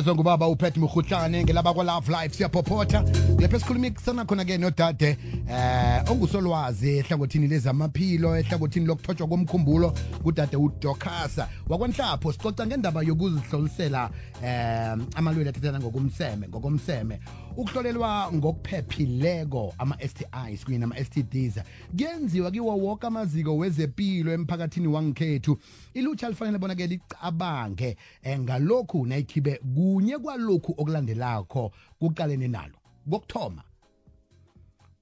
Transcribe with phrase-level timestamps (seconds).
[0.00, 3.04] elivezwe ngubaba uphet mrhutlane ngelaba kwa-love life siyaphophotha.
[3.38, 5.16] Lapho esikhulumisana khona-ke nodade
[5.48, 14.10] eh ongusolwazi ehlangothini lezamaphilo ehlangothini lokuthotshwa komkhumbulo kudade udokasa wakwanhlapho sicoca ngendaba yokuzihlolisela
[14.42, 17.20] eh amalwele athathana ngokomseme ngokomseme.
[17.56, 21.60] Ukuhlolelwa ngokuphephileko ama-stis kunye nama-stds
[21.96, 25.58] kuyenziwa kiwo woke amaziko wezempilo emphakathini wangekhethu.
[25.94, 32.74] Ilutsha lifanele bona-ke licabange um ngalokhu nayikhibe kunye kwalokhu okulandelakho kuqalene nalo.
[33.10, 33.62] Kokuthoma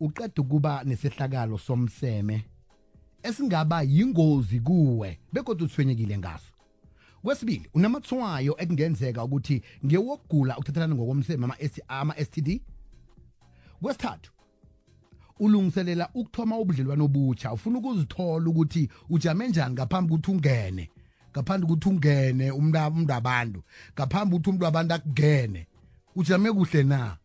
[0.00, 2.44] uqeda ukuba nesehlakalo somseme
[3.22, 6.57] esingaba yingozi kuwe bekodwa uthwenyekile ngaso.
[7.22, 11.48] Kwesibili unamathwayo ekungenzeka ukuthi ngewokugula ukuthathelana ngokomseme
[11.88, 12.60] ama-std
[13.82, 14.32] kwesithathu
[15.40, 20.90] ulungiselela ukuthoma ubudlelwano obutsha ufuna ukuzithola ukuthi ujame njani ngaphambi ukuthi ungene
[21.32, 23.62] ngaphandle ukuthi ungene umntu abantu
[23.94, 25.66] ngaphambi ukuthi umuntu wabantu akungene.
[26.16, 27.16] Ujame kuhle na?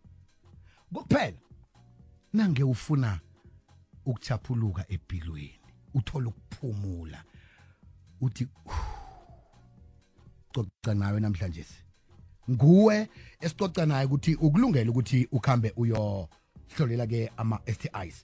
[0.93, 1.37] Kuphela
[2.33, 3.19] nange ufuna
[4.05, 5.59] ukuchaphuluka empilweni
[5.93, 7.23] uthola ukuphumula
[8.21, 8.47] uthi
[10.53, 11.65] coca nawe namhlanje
[12.49, 13.07] nguwe
[13.41, 18.23] esicoca naye ukuthi ukulungela ukuthi ukhambe uyohlolela ke ama-STIs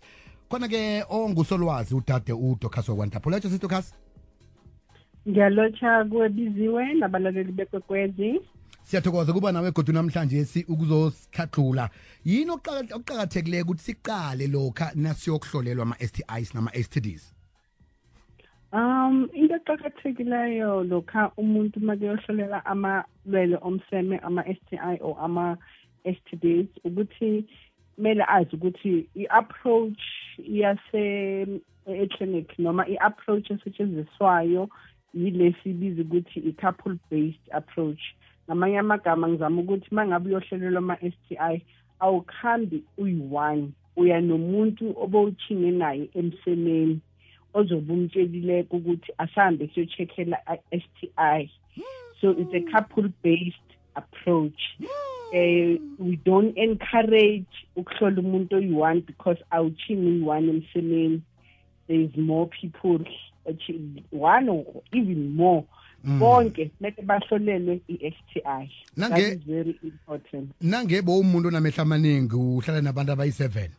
[0.49, 3.93] khona ke ongusolwazi udade udocas wakwantapho lotsho sitocas
[5.29, 8.41] ngiyalotsha kwebiziwe nabalaleli bekwekwezi.
[8.83, 11.89] Siyathokoza kuba nawe godu namhlanje si ukuzosihlahlula
[12.25, 17.38] yini okuqaka- okuqakathekileyo ukuthi siqale lokha nasiyokuhlolelwa ama-STIs nama-STDs
[18.71, 27.45] um into eqakathekileyo lokha umuntu uma kuyohlolela amalwele omseme ama-STI or ama-STDs ukuthi
[27.95, 29.99] kumele azi ukuthi i-approach
[30.37, 34.69] yase e-clinic noma i-approach esetshenziswayo
[35.13, 38.01] yilesi ibiza ukuthi i-couple based approach.
[38.47, 41.65] Ngamanye amagama ngizama ukuthi uma ngabe uyohlolelwa ama-STI
[41.99, 47.01] awukhambi uyi-one uya nomuntu obowuthinge naye emsemeni.
[47.53, 50.37] Ozobe umtshelileko ukuthi asahambe siyocheckela
[50.71, 51.49] i-STI
[52.21, 54.59] so it's a couple based approach.
[55.33, 57.45] Eh we don't encourage
[57.75, 61.21] ukuhlola umuntu oyi-one because awuchingi uyi-one emsemeni.
[61.87, 62.99] There is more people
[63.49, 65.63] achi- one or even more.
[66.03, 68.41] Bonke kumele bahlolelwe i-STI
[68.97, 70.51] that Nange- is very important.
[70.61, 73.69] Nangebe umuntu onamehla amaningi uhlala nabantu abayi-seven.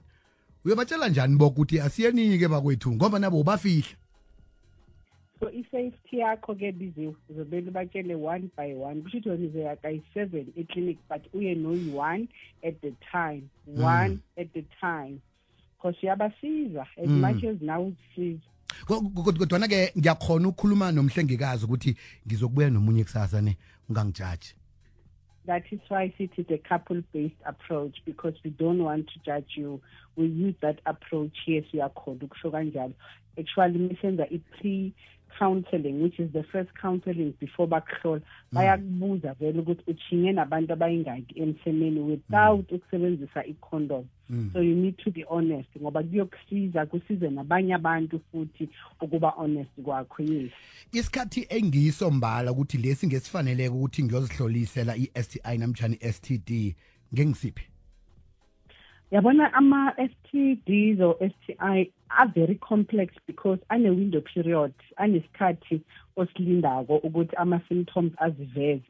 [0.65, 2.93] Uyobatshela njani bokuthi asiyenike bakwethu?
[2.93, 3.97] Ngoba nabo ubafihla.
[5.41, 9.03] So i-safety yakho ke biziwe uzobele batshele one by one.
[9.03, 12.29] Kusho ukuthi wena uzoya kayi-seven eclinic but uye noyi-one
[12.63, 13.49] at the time.
[13.67, 15.21] One at the time.
[15.77, 18.51] Because uyabasiza as much as nawe uzisiza
[18.87, 21.97] kodwana-ke ngiyakhona ukukhuluma nomhlengikazi ukuthi
[22.27, 23.57] ngizokubuya nomunye kusasa ne
[23.89, 24.55] ungangijaji.
[25.47, 29.53] That is why it is a couple based approach because we don't want to judge
[29.55, 29.81] you.
[30.17, 31.37] We use that approach.
[31.47, 32.95] Yes uyakhona ukusho kanjalo.
[33.39, 34.93] Actually misenza i-pre
[35.39, 38.21] counseling which is the first counseling before bakuhlola
[38.53, 44.05] bayakubuza vele ukuthi uchinge nabantu abayingaki emsemeni without ukusebenzisa i-condom.
[44.53, 48.69] So you need to be honest ngoba kuyokusiza kusize nabanye abantu futhi
[49.01, 50.53] ukuba honest kwakho yes.
[50.93, 56.75] Isikhathi engiyisombala ukuthi lesi ngesifaneleke ukuthi ngiyozihlolisela i-sti namtshani i-std
[57.15, 57.70] ngengisiphi?
[59.13, 65.81] Yabona ama-STDs or STI are very complex because ane-window period anesikhathi
[66.17, 68.83] osilindako ukuthi ama-symptoms aziveze.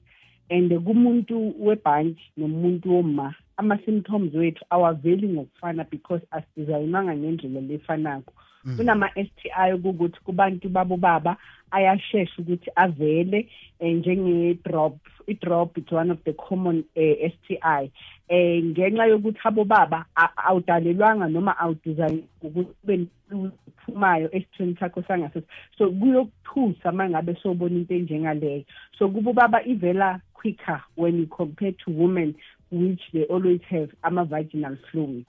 [0.50, 8.32] And kumuntu webhanji nomuntu woma ama-symptoms wethu awaveli ngokufana because asidizayinwanga ngendlela lefanako
[8.76, 11.36] kunama-STI ukuthi kubantu babo baba
[11.70, 17.90] ayashesha ukuthi avele eh, njenge-drop i-drop is one of the common eh, STI
[18.28, 25.46] eh ngenxa yokuthi abo baba a- awudalelwanga noma awudesign ukuthi kube nephumayo esithweni sakho sangasese.
[25.78, 28.64] So kuyokuthusa mangabe sobona into enjengaleyo.
[28.98, 32.34] So kubo baba ivela quicker when you compare to women.
[32.70, 35.24] Which they always have ama-vaginal fluid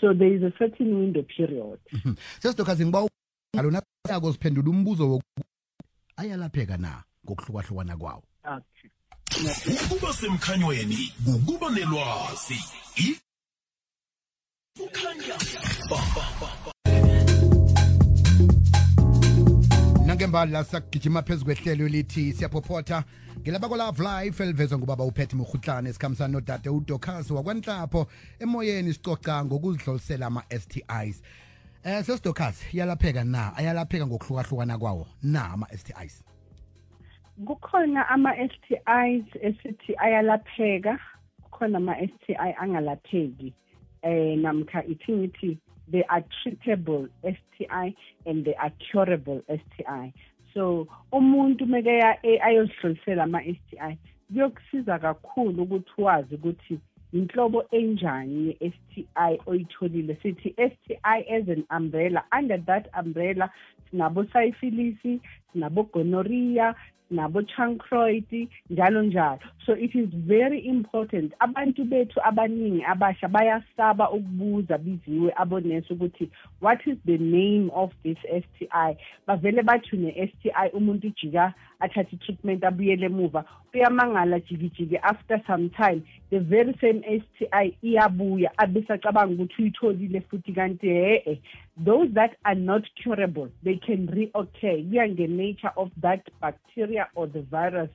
[0.00, 1.78] so there is a certain window period.
[2.40, 3.08] Sesidokhazi ngiba
[3.58, 5.24] alona yako siphendula umbuzo woku
[6.16, 8.22] ayalapheka na ngokuhlukahlukana kwawo?
[8.44, 8.90] Okay.
[9.84, 12.54] Ukuba semkhanyweni ukuba nelwazi.
[12.96, 13.20] I-
[14.78, 15.34] kukhanya
[20.06, 23.04] nangembali la sakugijima phezu kwehlelo elithi siyaphophotha.
[23.42, 28.06] Ngelaba kwa-love life elivezwa ngubaba uphethe murhutlane sikhambisana nodade udocas wakwanhlapho
[28.38, 31.22] emoyeni sicoca ngokuzihlolisela ama-stis
[31.84, 33.56] um sesidocas iyalapheka na?
[33.56, 36.24] Ayalapheka ngokuhlukahlukana kwawo na ama-stis
[37.46, 40.98] kukhona ama-STIs esithi ayalapheka
[41.42, 43.54] kukhona ama-STI angalapheki.
[44.02, 45.58] Eh namkha ithi ngithi
[45.90, 47.96] they are treatable STI
[48.26, 50.12] and they are curable STI
[50.54, 52.02] so umuntu meke
[52.42, 53.98] ayozihlolisela ama-STI
[54.32, 56.78] kuyokusiza kakhulu ukuthi wazi ukuthi
[57.12, 60.16] inhlobo enjani ye-STI oyitholile.
[60.22, 63.50] Sithi STI as an umbrella under that umbrella
[63.90, 65.20] sinabo syphilis
[65.52, 66.74] sinabo gonorrhea
[67.10, 69.38] nabo chancroid njalo njalo.
[69.66, 71.32] So it is very important.
[71.40, 78.18] Abantu bethu abaningi abasha bayasaba ukubuza biziwe abonesi ukuthi what is the name of this
[78.18, 78.96] STI
[79.26, 83.44] bavele bathi ne-STI umuntu ijika athathe treatment abuyele emuva.
[83.74, 90.86] Uyamangala jikijiki after some time the very same STI iyabuya abesacabanga ukuthi uyitholile futhi kanti
[90.86, 91.40] he
[91.84, 97.42] those that are not curable they can reoccur kuya nge-nature of that bacteria or the
[97.42, 97.90] virus.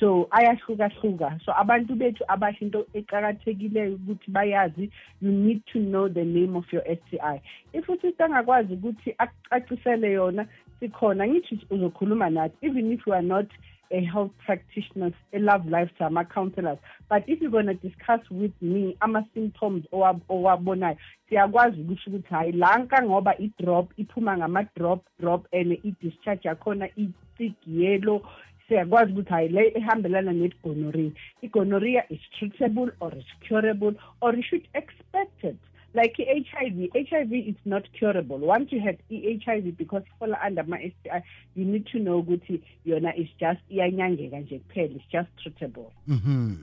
[0.00, 1.40] So ayahlukahluka.
[1.44, 4.90] So abantu bethu abasho into eqakathekileyo ukuthi bayazi
[5.20, 7.40] you need to know the name of your STI
[7.72, 10.46] if usista angakwazi ukuthi akucacisele yona
[10.80, 12.56] sikhona ngithi uzokhuluma nathi.
[12.62, 13.46] Even if you are not
[13.90, 16.78] a health practitioners, a love lifetime, ama counselors.
[17.08, 20.96] But if you're going to discuss with me ama-symptoms owabonayo
[21.28, 28.22] siyakwazi ukusho ukuthi hayi lanka ngoba i-drop iphuma ngama-drop drop and i-discharge yakhona i-thick yellow
[28.68, 31.10] siyakwazi ukuthi hayi le ehambelana ne-gonorrhea
[31.42, 35.56] i-gonorrhea is treatable or is curable or you should expect it
[35.94, 38.38] like HIV, HIV is not curable.
[38.38, 41.22] Once you have HIV because you fall under my STI,
[41.54, 45.92] you need to know ukuthi yona is just iyanyangeka nje kuphela, it's just treatable.
[46.06, 46.56] Mhm.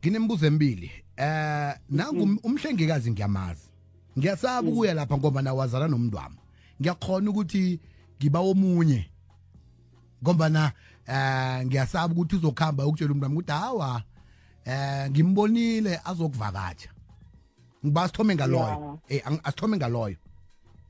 [0.00, 0.90] Nginembuzo emibili.
[1.16, 3.70] Eh nangu umhlengikazi ngiyamazi.
[4.18, 6.36] Ngiyasaba ukuya lapha ngoba nawazana nomntwami.
[6.80, 7.80] Ngiyakhona ukuthi
[8.18, 9.04] ngiba omunye.
[10.22, 10.72] Ngoba na
[11.06, 14.02] eh ngiyasaba ukuthi uzokhamba ukutshela umntwami ukuthi hawa
[14.64, 16.90] eh ngimbonile azokuvakatsha.
[17.84, 18.98] ngiba sithome ngaloyo.
[19.08, 20.16] Eh asithome ngaloyo.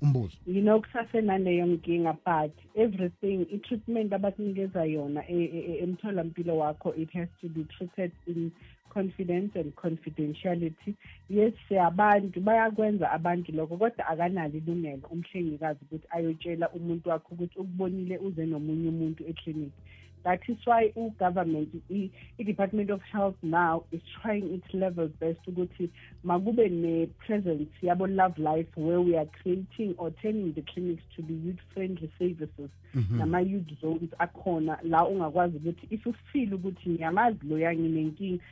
[0.02, 0.37] Umbuzo.
[0.47, 7.64] You know kusasenaleyo nkinga but everything i-treatment abakunikeza yona emtholampilo wakho it has to be
[7.64, 8.50] treated in
[8.88, 10.94] confidence and confidentiality.
[11.29, 18.19] Yes siyabantu bayakwenza abantu lokho kodwa akanalo ilungelo umhlengikazi ukuthi ayotshela umuntu wakho ukuthi ukubonile
[18.19, 19.81] uze nomunye umuntu eklinikhi
[20.25, 22.11] That is why u-government, the
[22.44, 25.90] Department of Health now is trying its level best ukuthi
[26.25, 31.34] makube ne-presence yabo Love Life where we are creating or turning the clinics to be
[31.34, 33.19] youth-friendly services mhm.
[33.19, 38.43] nama-youth zones akhona la ungakwazi ukuthi if you feel ukuthi ngiyamazi loya nginenkinga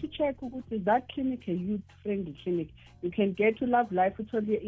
[0.00, 2.68] to check ukuthi that clinic a youth friendly clinic
[3.02, 4.60] you can get to love life uthole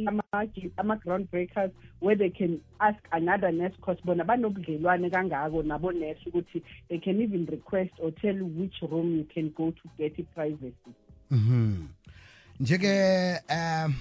[0.76, 1.70] ama-ground breakers
[2.00, 7.46] where they can ask another nurse cause bona banobudlelwane kangako nabo-nurse ukuthi they can even
[7.46, 10.92] request or tell you which room you can go to get i-privacy
[11.30, 11.86] mhm
[12.60, 13.94] njeke um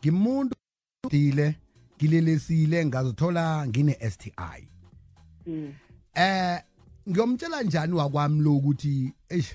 [0.00, 0.56] ngimuntu
[1.10, 1.54] dile
[1.96, 4.68] ngilelesile ngazithola ngine-STI
[5.46, 5.74] mm.
[6.14, 6.62] eh
[7.08, 9.54] ngiyomtshela njani wakwami lo ukuthi eish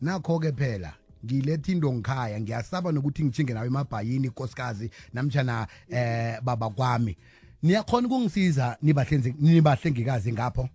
[0.00, 0.94] nakho ke phela
[1.24, 7.16] ngiletha into ngikhaya ngiyasaba nokuthi ngijinge nawe emabhayini inkosikazi namtjana eh baba kwami.
[7.62, 10.68] Niyakhona ukungisiza nibahlenzi nibahlengikazi ngapho?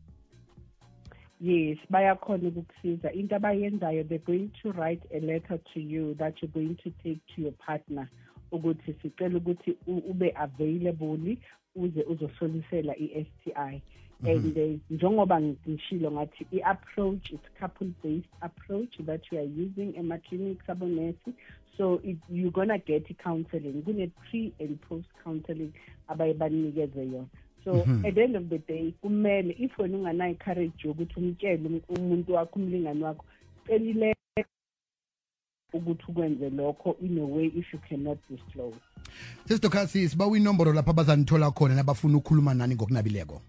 [1.39, 3.11] Yes bayakhona ukukusiza.
[3.13, 7.21] Into abayenzayo they're going to write a letter to you that you're going to take
[7.35, 8.07] to your partner
[8.51, 11.37] ukuthi sicela ukuthi ube available
[11.75, 13.81] uze uzohlolisela i-STI
[14.23, 20.69] and uh, njengoba ngishilo ngathi i-approach it's couple based approach that you are using ema-clinics
[20.69, 21.33] abonesi.
[21.77, 25.73] So it, you're gonna get i-counseling kune-pre and post counseling
[26.07, 27.25] abaye banikeze yona.
[27.63, 28.07] So mm -hmm.
[28.07, 32.59] at the end of the day kumele if wena unganayo i-courage yokuthi umtshele umuntu wakho
[32.59, 33.25] umlingani wakho
[33.67, 34.15] celile
[35.73, 38.77] ukuthi ukwenze lokho in a way if you cannot disclose.
[39.45, 43.41] Sesidokhasi sibawa inomboro lapho abazanithola khona nabafuna ukukhuluma nani ngokunabileko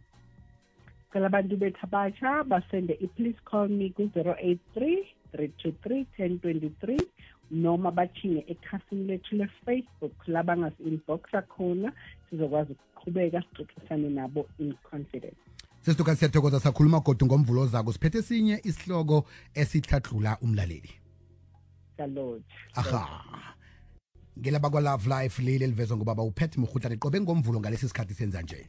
[1.13, 7.01] cela abantu bethu abatsha basende i-please call me ku-083 323 1023
[7.51, 11.93] noma bathinge ekhasini lethu le-facebook la bangasi-inboxa khona
[12.31, 15.37] sizokwazi ukuqhubeka sixoxisane nabo in confidence.
[15.83, 20.91] Sesituka siyathokoza sakhuluma godu ngomvulo zako siphethe esinye isihloko esihladlula umlaleli.
[21.97, 22.43] Salot
[22.75, 23.55] aha.
[24.39, 28.67] Ngelaba kwa-love life leli elivezwa ngobaba uphethe murhutlane qobe ngomvulo ngalesi sikhathi senza nje